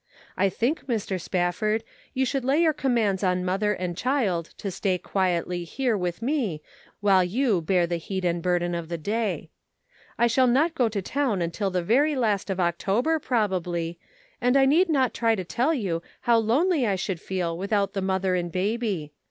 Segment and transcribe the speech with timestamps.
[0.35, 1.21] I think, Mr.
[1.21, 6.23] Spafford, you should lay your commands on mother and child to stay quietly here with
[6.23, 6.63] me
[7.01, 9.51] while you bear the heat and burden of the day.
[10.17, 13.99] I shall not go to town until the very last of October, probably,
[14.41, 18.01] and I need not try to tell you how lonely I should feel without the
[18.01, 19.13] mother and baby.